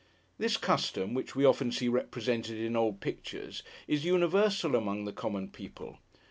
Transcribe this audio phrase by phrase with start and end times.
[0.39, 5.47] This custom (which we often see represented in old pictures) is universal among the common
[5.51, 5.99] people.